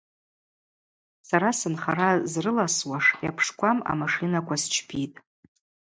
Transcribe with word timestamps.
Сара 1.27 1.49
сынхара 1.59 2.09
зрыласуаш 2.31 3.05
йапшквам 3.25 3.77
амашинаква 3.91 4.55
счпитӏ. 4.61 5.15